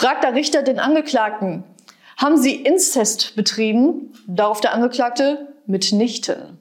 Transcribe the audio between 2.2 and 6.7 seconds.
Sie Inzest betrieben? Darauf der Angeklagte, mitnichten.